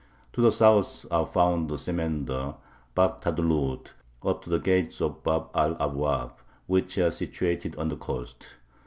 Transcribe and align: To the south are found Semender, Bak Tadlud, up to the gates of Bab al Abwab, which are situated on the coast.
To 0.33 0.41
the 0.41 0.51
south 0.51 1.05
are 1.11 1.27
found 1.27 1.69
Semender, 1.79 2.55
Bak 2.95 3.21
Tadlud, 3.21 3.91
up 4.25 4.41
to 4.41 4.49
the 4.49 4.57
gates 4.57 4.99
of 4.99 5.21
Bab 5.23 5.49
al 5.53 5.75
Abwab, 5.75 6.31
which 6.65 6.97
are 6.97 7.11
situated 7.11 7.75
on 7.75 7.89
the 7.89 7.97
coast. 7.97 8.55